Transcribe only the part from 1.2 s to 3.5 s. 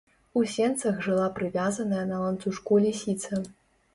прывязаная на ланцужку лісіца.